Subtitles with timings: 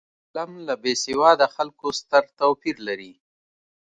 [0.33, 3.13] قلم له بېسواده خلکو ستر توپیر لري